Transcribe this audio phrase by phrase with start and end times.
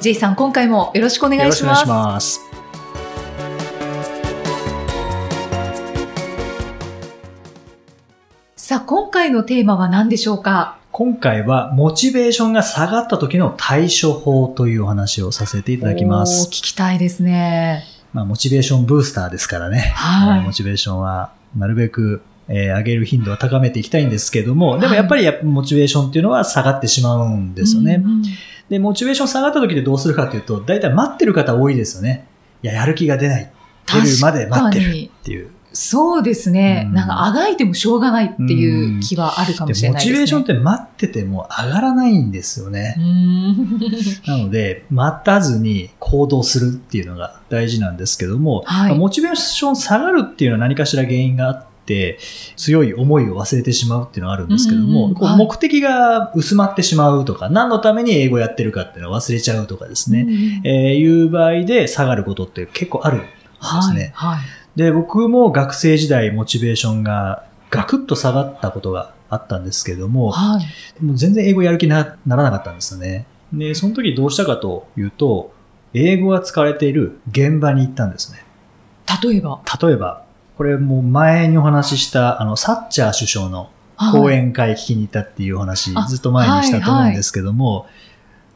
[0.00, 2.40] J さん今回もよろしくお願いします。
[8.56, 10.78] さあ今回のテーマは何でしょうか？
[10.90, 16.62] 今回はモチベーションが下がった時の対処法というお話をさせていただきます聞。
[16.62, 19.92] きたいですねまあ、モチベーションブースターですからね。
[19.94, 28.02] はいえーモチベーションはなるべく、えー上げる頻度は高めていきたいんですけども、でもやっぱりやモチベーションっていうのは下がってしまうんですよね。
[28.04, 28.22] うんうん
[28.70, 32.28] で、モチベーション下がった時でどうするかっていうと、大体待ってる方多いですよね。
[32.62, 33.52] いや、やる気が出ない。
[33.86, 35.50] 出るまで待ってるっていう。
[35.72, 40.12] そうですね、うんなんかあがいてもしょうがないっていう気はあるかもでしれないですね。
[40.12, 43.00] モチベーションって待ってても上がらないんですよねう。
[43.00, 43.80] ん
[44.26, 51.69] なので、待たずに行動するっていうのが大事なんですけども、はいまあモチベーション下がるっていうのは何かしら原因があって、
[52.56, 63.26] 強い思いを忘れてしまうっていうのがあるんですけども、こううんうんはい目的が薄まってしまうとか、何のために英語やってるかっていうのを忘れちゃうとかですね、うんえーいう場合で下がることって結構あるんで
[63.82, 64.12] すね。
[64.14, 64.36] はい。
[64.36, 64.44] はい
[64.76, 71.04] で、僕も学生時代モチベーションがガクッと下がったことがあったんですけども、はい。
[71.04, 73.26] もう全然英語やる気なならなかったんですよね。
[73.52, 75.52] で、その時どうしたかというと、
[75.92, 78.44] 英語が使われている現場に行ったんですね。
[79.22, 80.24] 例えば、例えば、
[80.60, 83.70] これもう前にお話しした、あの、サッチャー首相の
[84.12, 87.86] 講はい演会聞きに行ったっていうお話、あずっと前にしたと思うんですけども、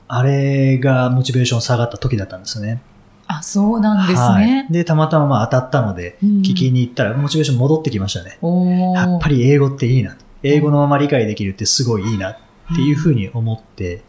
[0.06, 2.82] あれがモチベーション下がった時だったんですよね。
[3.26, 4.66] あ、そうなんですはいね。
[4.70, 8.36] で、たまたままあ当たったので、うん聞きに行ったらモチベーション戻ってきましたね。
[8.94, 10.26] やっぱり英語っていいなと。
[10.42, 12.36] 英語のまま理解できるってすごいいいなっ
[12.74, 14.02] ていうふうに思って、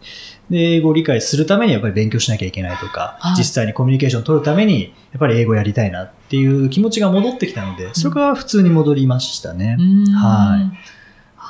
[0.49, 9.83] で、英語を理解するためにやっぱり勉強しなきゃいけないとか、はい実際にコミュニケーションを取るために、やっぱり英語やりたいなっていう気持ちが戻ってきたので、それから普通に戻りましたねう。
[9.83, 10.95] んはい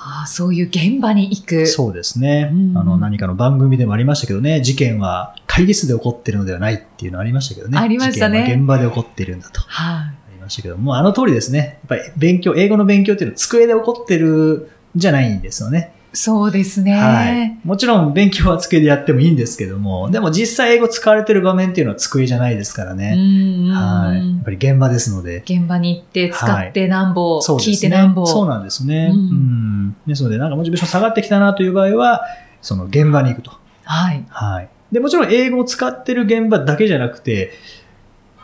[0.08, 1.66] あーそういう現場に行く。
[1.66, 2.52] そうですね。
[2.52, 7.78] うんあの、何かの番組でもありましたけどね、事件は会議室で起こってるのではないっていうのありましたけどね。
[7.80, 9.62] ありましたね事件は現場で起こっているんだと。
[9.62, 9.96] はい。
[9.96, 11.58] ありましたけども、あの通りですね。
[11.60, 15.94] やっぱり勉強、英語の勉強っていうのは机で起こってるんじゃないんですよね。
[16.16, 16.94] そうですね。
[16.94, 17.58] はい。
[17.64, 23.16] もちろん勉強は机でやってもいいんですけども、でも実際英語使われてる場面っていうのは机じゃないですからうね。
[23.16, 24.18] んはい。
[24.18, 25.38] やっぱり現場ですので。
[25.40, 27.78] 現場に行って使ってなんぼ、聞いそうですね。
[27.82, 28.26] てなんぼ。
[28.26, 29.12] そうなんですね。
[29.14, 29.96] ううんん。
[30.08, 32.22] ですので、なんかモチベーション下がってきたなという場合は、
[32.62, 33.52] その現場に行くと。
[33.84, 34.26] はい。
[34.30, 34.70] はい。
[34.92, 37.52] で、もちろん英語を使ってる現場だけじゃなくて、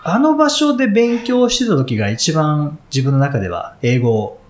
[0.03, 4.40] あの場所で勉強してた時が一番自分の中では英語を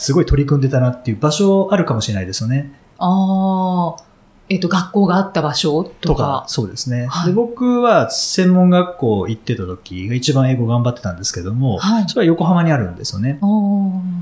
[0.00, 2.72] すごい取り組んでたなっていう場所あるかもしれないですよね。
[2.96, 4.02] ああ、
[4.48, 5.98] えっ、と、学校があった場所とか。
[6.00, 7.06] とか、そうですね。
[7.06, 13.38] はいで僕は専門学校行ってた時が一番英語頑張ってたんですけども、はいそれは横浜にあるんですよね。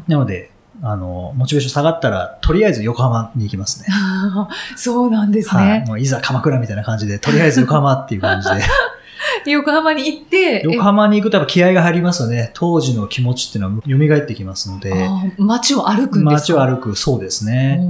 [0.09, 0.51] なので、
[0.83, 3.87] あの、モチベーション下がったら、とりあえず横浜に行きますね。
[4.75, 5.81] そうなんですはい。
[5.81, 5.85] ね。
[5.87, 8.57] もういざ鎌倉みたいな感じで、とりあえず横浜っていう感じで。
[9.51, 12.51] 横浜に行って、横浜に行くとやっぱ気合が入りますよね。
[12.55, 16.59] 当時の気持ちっていうのは蘇ってきますので、街を歩くんですか？
[16.59, 17.79] 街を歩く、そうですね。
[17.81, 17.85] う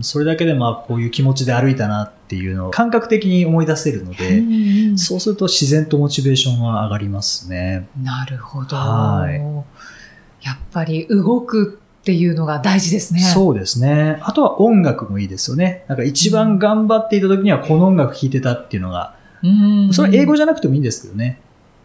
[0.00, 4.40] ん、それだけでまあこういう気持ちで歩いたなっていうのを感覚的に思い出せるので、
[4.94, 7.88] うそうすると自然とモチベーションは上がりますね。
[8.02, 8.76] なるほど。
[8.76, 9.28] は
[10.42, 13.20] やっぱり動くっていうのが大事ですね。
[13.20, 14.18] そうですね。
[14.22, 15.86] あとは音楽もいいですよね。
[15.88, 19.23] なんか一番頑張っていた時にはこの音楽聴いてたっていうのが、うん。
[19.92, 21.40] それは英語じじゃなくてもいいんですけどね。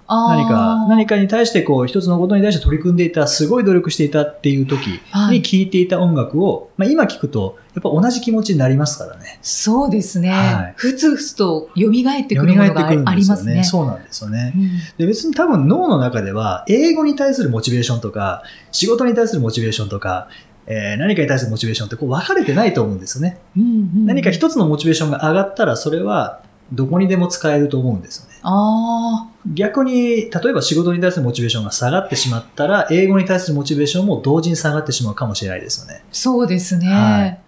[0.07, 9.39] ゃ何か、何かに対してこう一つのことに対して取り組んでいた、すごい努力していたっていう時はいに聴いていた音楽を、まあ今聞くとやっぱ同じ気持ちになりますからね。
[9.41, 10.29] そうですね。
[10.29, 13.55] はいふつふつと蘇ってく蘇るものがってくるんありますね。
[13.55, 13.83] ですよね。
[13.83, 14.53] そうなんですよね。
[14.55, 20.29] うんで別に多分脳の中では英語に対するモチベーションとか仕事に対するモチベーションとか、
[20.65, 23.39] えー何かに対するモチベーションってこう分かれてないと思うんですよね。
[23.55, 23.65] うんう
[23.99, 28.37] ん何か一つのモチベーションが上がったらそれはどこにでも使えると思うんですよね。
[28.43, 36.01] あ逆に、例えば仕事に対するモチベーションが下がってしまったら、英語に対するモチベーションも同時に下がってしまうかもしれないですよね。
[36.03, 36.87] あ、そうですね。
[36.87, 37.39] はい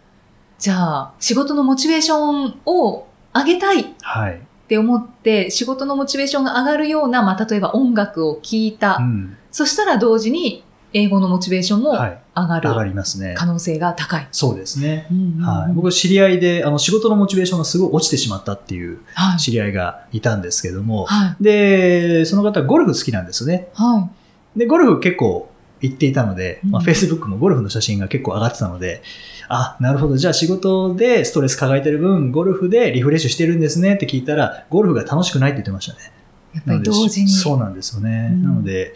[0.62, 4.40] じゃあ、仕事のモチベーションを上げたいっはい。
[4.68, 8.98] て思って、仕事のモチベーションが上がるような、まあ、例えば音楽を聴いた。
[9.00, 9.38] うん。
[9.52, 12.18] そしたら同時に英語のモチベーションもはい。
[12.36, 13.46] 上がる上がりますね可。
[13.46, 14.28] 能性が高い。
[14.32, 15.08] そうですね。
[15.12, 15.74] うんうんはい。
[15.74, 19.40] 僕、知り合いで、あの、仕事のモチベーションがすごい落ちてしまったっていうはい。
[19.40, 21.44] 知り合いがいたんですけども、はい。
[21.44, 23.70] で、その方はゴルフ好きなんですよね。
[23.74, 24.10] は
[24.56, 25.50] で、ゴルフ結構
[25.82, 29.02] 行っていたので、まあ、うん Facebook もゴルフの写真が結構上がってたので、
[29.50, 30.16] あ、なるほど。
[30.16, 36.12] じゃあ仕事でストレス抱えてる分、ゴルフでリフレッシュしてるんですねって聞いたら、ゴルフが楽しくないって言ってましたね。
[36.54, 36.58] い。
[36.58, 37.28] やっぱり同時に。
[37.28, 38.30] そうなんですよね。
[38.32, 38.94] うんなので、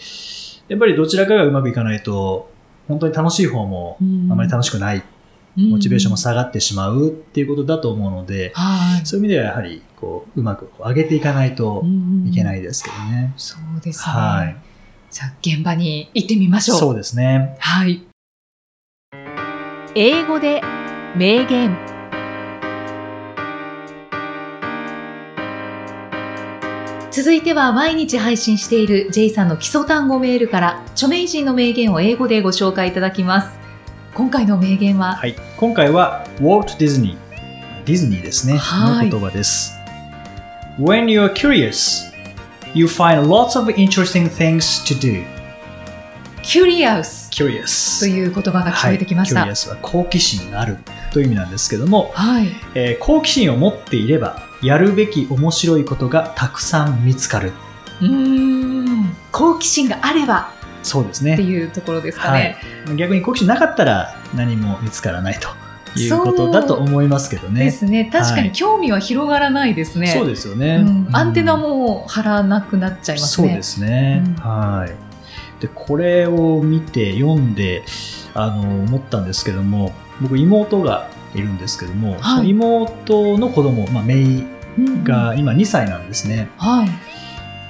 [0.67, 2.51] やっぱりどちらかがうまくいかないと、
[2.87, 5.03] 本当に楽しい方もうんあまり楽しくない、
[5.55, 9.05] モチベーションも下がってしまうっていうことだと思うので、はい。
[9.05, 11.83] そういう意味ではやはり、こう、うまく上げていかないと
[12.25, 13.33] いけないいですけどね。
[13.37, 14.13] そうですね。
[14.13, 14.57] はい。
[15.09, 16.77] じゃあ、現場に行ってみましょう。
[16.77, 17.55] そうですね。
[17.59, 18.01] はい。
[19.95, 20.61] 英語で
[21.15, 21.94] 名言。
[27.15, 33.57] 続いては毎日配信している J さんの基礎単語メールから著名人の名言を英語でご紹介いただきます。
[34.13, 35.33] 今回の名言は、はい。
[35.55, 37.85] 今回は、ウォルト・ディズニー。
[37.85, 38.57] ディズニーですね。
[38.57, 39.71] はいの言葉です。
[40.77, 42.11] When you're curious,
[42.73, 45.23] you find lots of interesting things to do.
[46.43, 48.01] curious curious.
[48.01, 49.39] という言葉が聞こえてきました。
[49.39, 50.79] はい、curious は好奇心がある
[51.13, 52.49] という意味なんですけども、はい。
[52.73, 57.53] えー好奇心を持っていれば、やるべき面白いことがたくさん見つかる。
[58.01, 59.15] うーん。
[59.31, 61.35] 好奇心があればってそうですね。
[61.35, 62.57] いうところですかね。
[62.95, 65.49] 逆に好奇心なかったら何も見つからないと
[65.99, 67.65] いうことだと思いますけどね。
[67.65, 68.09] ですね。
[68.11, 70.07] 確かに興味は広がらないですね。
[70.07, 73.47] そうですよね、うんアンテナうんも張らなくなっちゃいますね。
[73.47, 74.23] そうですね。
[74.25, 75.61] うんはい。
[75.61, 77.83] で、これを見て読んで、
[78.33, 84.54] あの、思ったんですけども、僕妹がいるんですけども、はい妹の子供、まあ、メイうん
[85.03, 86.49] が今2歳なんですね。
[86.57, 86.89] はい。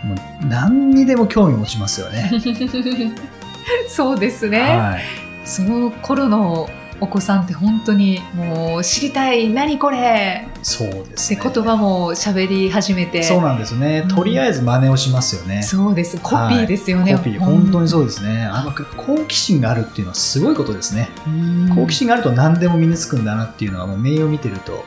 [0.05, 2.31] もう何にでも興味持ちますよね。
[3.89, 5.01] そうですね、はい。
[5.43, 6.69] その頃の
[7.01, 10.47] お子さんって本当にもう知りたい何これ？
[10.63, 11.39] そうですね。
[11.39, 14.05] って言葉も喋り始めてそうなんですね。
[14.07, 15.61] とりあえず真似をしますよね。
[15.61, 18.45] そうですコピーですよね、コピー、本当にそううですね。
[18.45, 21.09] あの、好奇心があるっていうのはすごいことですね。
[21.29, 24.85] ん好奇心があると何でも身につくんだなっていうのはもう名誉を見てると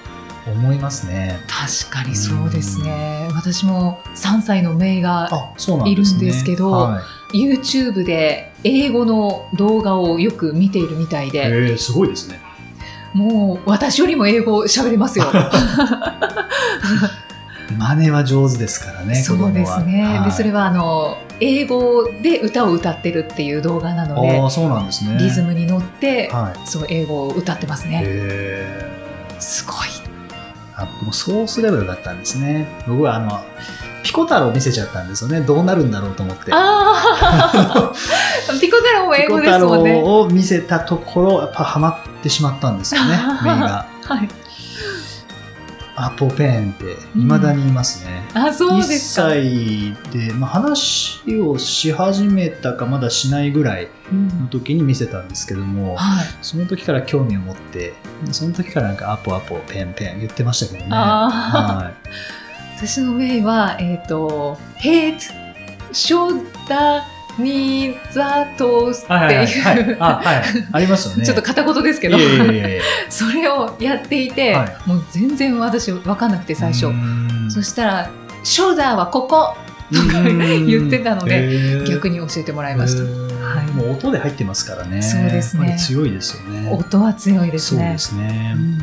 [0.51, 1.39] 思いますね。
[1.47, 5.29] 確かにそうですね私も3歳のメイが。
[5.87, 7.03] いるんですけどはい
[7.33, 12.41] YouTube で英語の動画をよく見ているみたいで、へえすごいですね。
[13.13, 15.27] もう私よりも英語喋れますよ。
[17.79, 20.03] 真似は上手ですからね、そうですね。
[20.03, 25.19] はいで、それはあの、英語で歌を歌ってるっていう動画なのでそうなんですね。
[25.21, 26.61] リズムに乗って、はい。
[26.69, 28.05] そう、英語を歌ってますね。
[29.39, 29.77] すごい。
[30.79, 32.69] あ僕もそうすればよかったんですね。
[32.87, 33.45] 僕はあの、
[34.05, 35.41] ピコ太郎見せちゃったんですよね。
[35.41, 36.45] どうなるんだろうと思って。
[36.47, 36.57] ピコ
[38.77, 39.97] 太郎も英語ですもんね。
[39.97, 43.87] ピコ太郎を見せたところ、やっぱハマってしまったんですよね、 メイが。
[44.05, 44.29] はい。
[46.07, 48.23] アポペンって、未だにいますね。
[48.35, 49.29] あ、そう1ですか。
[49.31, 56.27] 歳で、まあ、話をし始めたかまだしないぐらいうんの時に見せたんですけども、はい。
[56.41, 57.95] その時から興味を持って、
[58.31, 60.91] その時からなんかアポアポペンペン言ってましたけどね。
[60.93, 61.93] あは
[62.77, 65.19] 私のメイは、えっ、と、ヘッド、
[65.93, 69.93] ショルダー、ニー、ザ、トースってい。
[69.93, 71.25] う、あ、りますよね。
[71.25, 72.19] ちょっと片言ですけど
[73.09, 76.89] それをやっていて、はいもう全然私分かんなくて最初
[77.49, 78.11] そしたら、
[78.45, 79.57] ショルダーはここ
[79.93, 83.03] とか言ってたので、逆にに教えてもらいました。
[83.03, 85.01] はいもう音で入ってますからね。
[85.01, 86.71] そうですね強いですよね。
[86.71, 88.27] 音は強いですねそうで。
[88.27, 88.55] すね。
[88.57, 88.79] うん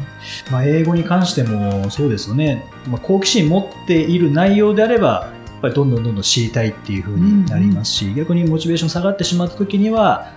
[0.52, 10.34] まあ、英語に関してもそうですよね、まあ、好奇心持っている内容であれば、やっぱりどんどんどんどん知りたいっていう風になりますし、逆にモチベーション下がってしまった時には、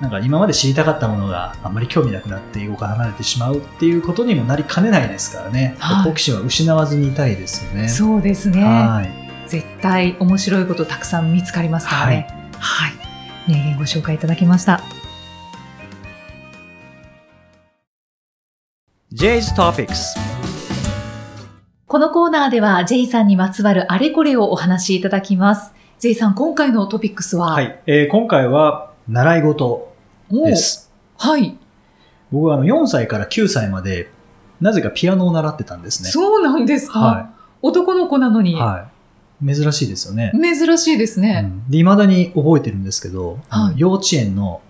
[0.00, 7.88] なんか今まで知りたかったものがあんまり興味なくなって英語から離れてしまうっていうことにもなりかねないですからね、はい好奇心は失わずにいたいですよね。
[7.88, 8.64] そうですね。
[8.64, 12.26] はい絶対面白いことたくさん見つかりますからね。
[12.58, 12.92] はい。
[13.46, 14.82] 名言ご紹介いただきました。
[19.12, 20.31] J's Topics
[21.92, 25.74] このコーナーでは J さんにまつわるあれこれをお話しいただきます。
[25.98, 29.92] J さん、今回のトピックスは、はい、えー今回は習い事
[30.30, 30.90] おです。
[31.18, 31.54] はい。
[32.30, 34.10] 僕はあの4歳から9歳まで
[34.58, 36.08] なぜかピアノを習ってたんですね。
[36.08, 38.44] そうなんですか、は男の子なのい。
[38.44, 38.88] に、は
[39.44, 39.54] い。
[39.54, 40.32] 珍しいですよね。
[40.32, 41.42] 珍しいですうね。
[41.42, 44.62] んで、未だに覚えてるんですけど、はい幼稚園の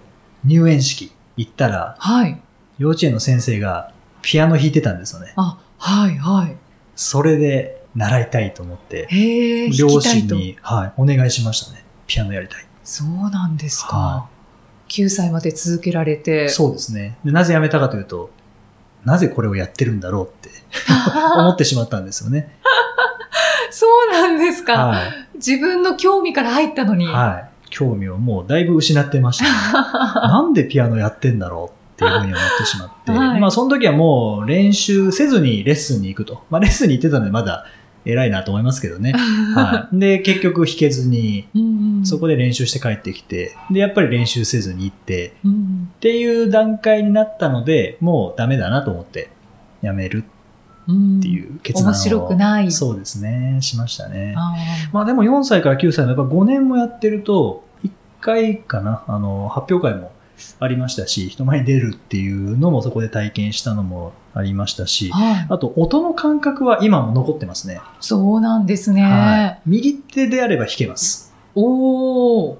[0.44, 2.40] 入園式行ったら、はい。
[2.78, 5.34] 幼稚園の先生がピアノ弾いてたんですよね。
[5.36, 6.56] あ、はい、はい。
[6.94, 9.08] それで習いたいと思って、
[9.78, 10.00] 両。
[10.00, 11.84] 親に、はい、お願いしましたね。
[12.06, 12.66] ピアノやりたい。
[12.84, 13.96] そうなんですか。
[13.96, 14.28] は
[14.88, 16.48] 9歳まで続けられて。
[16.48, 17.16] そうですね。
[17.24, 18.30] でなぜ辞めたかというと、
[19.04, 20.50] なぜこれをやってるんだろうって
[21.38, 22.56] 思ってしまったんですよね。
[23.70, 25.00] そうなんですか、はい。
[25.36, 27.06] 自分の興味から入ったのに。
[27.06, 27.68] はい。
[27.70, 29.50] 興味をもうだいぶ失ってました、ね。
[30.28, 33.12] なんでピアノやってんだろうっていうふうに思ってしまって。
[33.12, 36.42] はいまあその時はもう練習せずにレッスンに行くと。
[36.50, 37.66] まあレッスンに行ってたのでまだ
[38.04, 39.12] 偉いなと思いますけどね。
[39.54, 39.98] はい。
[39.98, 41.46] で、結局弾けずに、
[42.04, 49.30] そこで練習して帰ってきて、で、やっぱり練習せずに行って、うんっていう段階になったので、もうダメだなと思って、
[49.82, 50.24] やめる
[50.88, 51.94] うんっていう決断を。
[51.94, 52.72] 面白くない。
[52.72, 54.34] そうですね、しましたね。
[54.36, 54.52] あ
[54.92, 57.90] まあでも4歳から9歳のやっぱ5年もやってると、1
[58.20, 60.11] 回かな、あの、発表会も
[60.58, 65.46] ありましたし、人前に出るっていうのもそこで体験したのもありましたしー、はい。
[65.48, 67.80] あと音の感覚は今も残ってますね。
[68.00, 69.02] そうなんですね。
[69.02, 69.60] はい。
[69.66, 71.32] 右手であれば弾けます。
[71.54, 72.56] おー。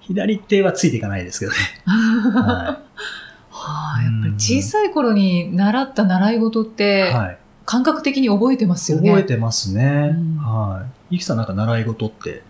[0.00, 1.58] 左手はついていかないですけどね。
[1.84, 2.78] は
[3.50, 6.68] はい、やっぱり小さい頃に習った習い事っい。
[6.68, 7.38] て、はい。
[7.64, 9.10] 感覚的に覚えてますよね。
[9.10, 10.10] 覚えてますね。
[10.14, 11.14] うんはい。
[11.14, 12.42] ゆきさんなんか習い事って？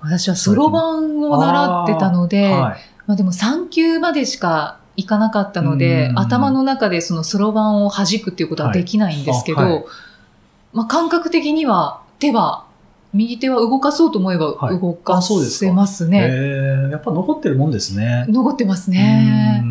[0.00, 2.76] 私はそろばんを習ってたので、はい。
[3.08, 9.84] まあでも3級までしか行かなかったのでう、ん頭の中でそのそろばんを弾くっていうことはできないんですけど、はいあはい
[10.74, 12.66] まあ感覚的には手は、
[13.14, 16.26] 右手は動かそうと思えばはい動かせますえね。
[16.26, 18.26] ー、やっぱ残ってるもんですね。
[18.28, 19.62] 残ってますうね。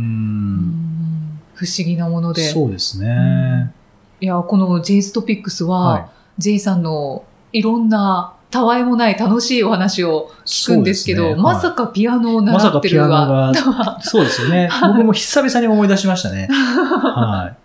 [1.53, 2.49] 不思議なもので。
[2.49, 3.71] そうですね。
[4.19, 13.99] いや、この J ストピックスは、は J さんのいろんなたわいもない楽しいお話を聞くんですけど、そうですねまさかピアノをまさか習ってるピアノがわ。
[14.01, 14.69] そうですよね。
[14.81, 16.47] 僕も久々に思い出しましたね。
[16.51, 17.57] はい。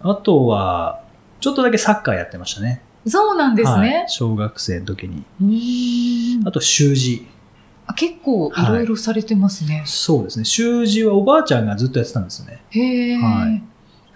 [0.00, 1.00] あとは、
[1.40, 2.82] ちょっとだけサッカーやってましたね。
[3.06, 4.04] そうなんですはいね。
[4.08, 6.40] 小学生の時に。
[6.46, 7.26] あと習字。
[7.86, 9.82] あ結構いろいろされてますね。
[9.86, 10.44] そうですね。
[10.44, 12.62] 習字はおばあちゃんがずっとやってたんですよね。
[12.70, 13.62] へえ、はい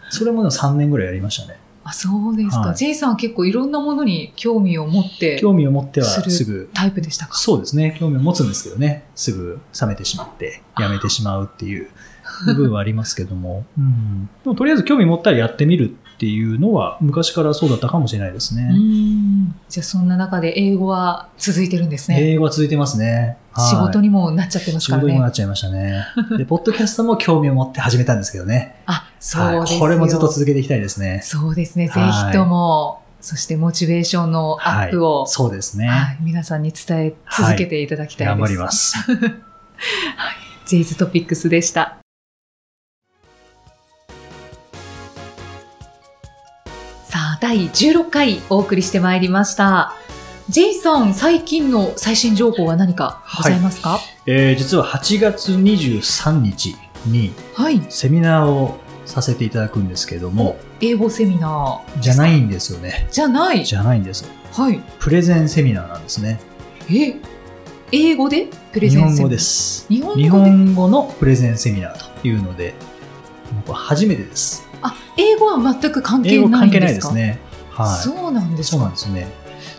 [0.09, 1.59] それも3年ぐらいやりましたね。
[1.89, 2.61] あ、そうですか。
[2.61, 7.35] はい J さんは結構いろんなものに興味を持って興味を持ってはすぐ、タイプでしたか？
[7.37, 7.97] そうですね。
[7.99, 9.05] 興味を持つんですけどね。
[9.15, 11.89] すぐ冷めてしまって、やめてしまうっていう
[12.47, 13.65] 部分はありますけども。
[13.79, 18.63] うん、でもとりあえず興味持ったらやってみるっていうのは昔からそうだったかもしれないですね。
[18.73, 19.55] ん。
[19.69, 22.33] じゃあそんな中で英語は続いてるんですね。
[22.33, 23.37] 英語は続いてますね。
[23.61, 25.09] はい仕事にもなっちゃってますからね。
[25.09, 26.05] 仕事にもなっちゃいましたね。
[26.37, 28.83] で、ポッドキャストも興味を持って始めたんですけどね。
[28.87, 31.21] あ、そうですよ、はいこれもずっと続けていきたいですね。
[31.23, 31.89] そうですね。
[31.89, 35.89] ぜはいひとも、そしてモチベーションのアップを、はい、そうですね。
[35.89, 38.39] はい皆さんに伝え続けていただきたいです。
[38.39, 38.71] 頑張りま。
[38.71, 38.97] す。
[40.67, 41.97] ジェイズトピックスでした。
[47.05, 49.95] さあ、第16回お送りしてまいりました。
[50.49, 53.99] ジェイさん、最近の最新情報は何かございますか？
[54.27, 56.77] えー実は8月23日
[57.07, 57.85] にはい。
[57.89, 62.01] セミナーをさせていただくんですけども、英語セミナー。
[62.01, 63.09] じゃないんですよね。
[63.11, 63.65] じゃない。
[63.65, 64.25] じゃないんです。
[64.53, 64.81] はい。
[65.01, 66.39] プレゼンセミナーなんですね。
[66.89, 67.17] え、
[67.91, 69.17] 英語でプレゼンセミナー？
[69.17, 69.39] 日本語で。
[69.39, 69.87] す。
[69.89, 70.23] 日本語で？
[70.23, 72.75] 日本語のプレゼンセミナーというので、
[73.57, 74.65] 僕は初めてです。
[74.81, 77.09] あ、英語は全く関英係ないですか？
[77.09, 77.41] ですね。
[77.73, 78.05] はい。
[78.05, 79.27] そうなんですそうかなんですね。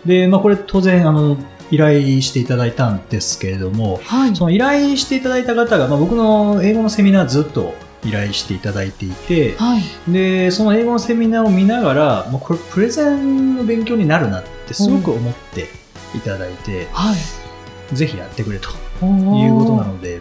[0.04, 1.36] で、まあこれ当然、あの、
[1.70, 4.36] 依頼していただいたんですけれども、はい。
[4.36, 7.74] その依頼していただいた方が、まあ僕の英語のセミナーずっと
[8.04, 9.82] 依頼していただいていて、はい。
[10.10, 15.68] で、その英語のセミナーを見ながら、もうこれプレゼンの勉強になるなってすごく思って
[16.14, 17.94] いただいて、はい。
[17.94, 18.68] ぜひやってくれと
[19.02, 20.20] おいーうことなので、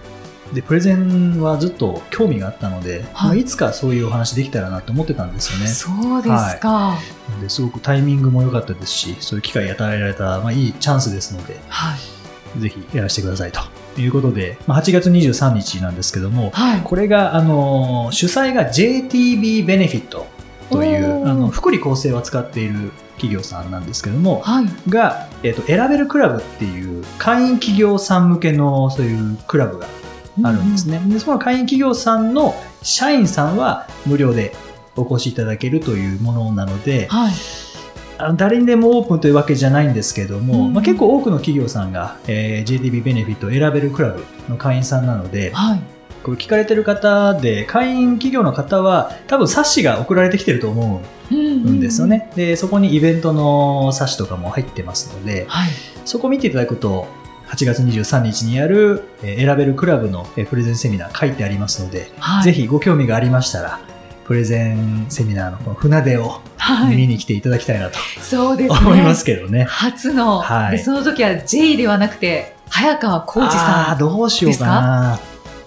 [0.54, 5.68] で、プレゼンはずっと興味があったので、はいまあいつかそういうお話できたらなと思ってたんですよね。
[5.68, 6.98] そうですか。
[7.42, 12.60] ですごくタイミングも良かったですし、そういう機会与えられた、まあ、いいチャンスですので、はい。
[12.60, 13.62] ぜひやらせてくださいと
[14.00, 16.82] いうことで、まあ、8月23日なんですけども、はい。
[16.82, 20.26] これが、あの、主催が JTB ベネフィット
[20.72, 24.66] という、あの、福利厚生を扱っている企業さんなんですけども、はい。
[24.90, 29.88] が、えっ、と、選べるクラブっていう会員企業さん向けのそういうクラブが
[30.44, 31.02] あるんですね。
[31.08, 34.54] で、その会員企業さんの社員さんは無料で
[34.96, 37.34] お越しいただけるというものなので、はい。
[38.20, 45.82] あの誰にでもオープンというわけじゃないんですけども、うんまあ、結構多くの企業さんが、えー JTB ベネフィットを選べるクラブの会員さんなので、はい。
[46.24, 51.40] これ聞かれてる方で、会員企業の方は多分冊子が送られてきてると思うんう
[51.72, 52.08] んですよ。
[52.08, 52.32] ね。
[52.36, 55.70] で、そこにイベントの冊子とかも入ってますので、はい。
[56.06, 57.08] そこを見ていただくと、
[57.48, 62.44] 8月23日にやる、えー選べるクラブの、えープレゼンセミナー書いてありますので、はい。
[62.44, 63.80] ぜひご興味がありましたら、
[64.26, 66.96] プレゼンセミナーのこの船出をはい。
[66.96, 68.80] 見に来ていただきたいなとそうですね。
[68.80, 69.64] 思いますけどね。
[69.66, 75.20] 初の、はいで、その時は J ではなくて、早川浩二あさあー、どうしようかな。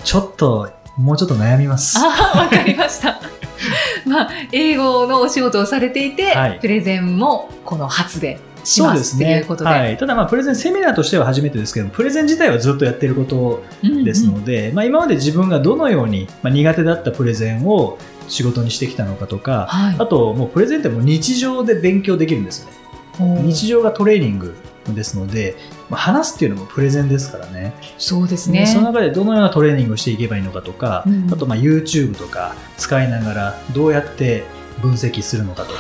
[0.05, 1.97] ちょっともうちょっと悩みます。
[1.99, 3.19] あわかりました。
[4.07, 9.71] まあ、英語のお仕事をされていて、はいプレゼンもこの初でしそうますっていですねうことで。
[9.71, 17.99] はい、ただ、まあ、プレゼン、セミナーとしては初めてですけど、プレゼン自体はずっとやってることうんうんですので、まあ、今まで自分がどのように、まあ、苦手だったプレゼンを
[18.29, 23.43] 仕事にしてきたのかとか、はいあと、もうプレゼンってもう日常で勉強できるんですよね。
[23.43, 24.55] 日常がトレーニング
[24.89, 25.57] ですので、
[25.89, 27.75] まあ、話すっていうのもプレゼンですからね。
[27.99, 28.67] そうですね。
[28.67, 34.45] その中でどのようなトレーニングをしていけばいいのかとか、うんあとまあ YouTube とか使いながらどうやって
[34.81, 35.79] 分析するのかとか、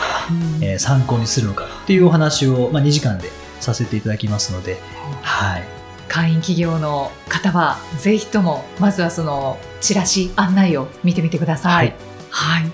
[0.59, 3.28] うんえー参考にするのかっていうお話を、まあ、2時間で
[3.61, 4.78] させていただきますので、
[5.23, 5.64] はい、
[6.09, 11.95] 会員企業の方はぜひともまずはそのチラシ案内を見てみてください。
[12.30, 12.73] はい。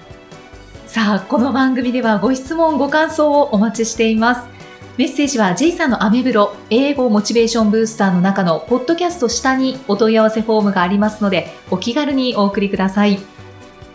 [0.87, 4.49] さあこの番組ではご質問ご感想をお待ちしています。
[4.97, 13.18] メッセージは J さんのアメブロ英語モチベーションブースターの中のポッドキャスト下にお問い合わせフォームがありますのでお気軽にお送りください。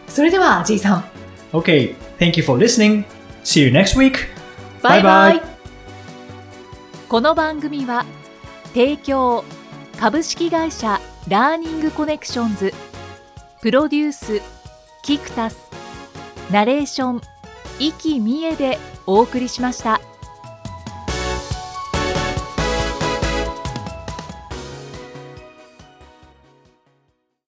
[0.08, 1.11] それでは J さん
[1.54, 3.04] OK, thank you for listening.
[3.44, 4.30] See you next week.
[4.82, 5.46] バイバイバイバ
[7.10, 8.06] この番組は
[8.74, 9.44] 提供
[10.00, 12.74] 株式会社ラーニングコネクションズ
[13.62, 14.42] プロデュース
[15.04, 15.70] キクタス
[16.52, 17.22] ナレーション
[17.80, 20.00] 生きみえでお送りしました。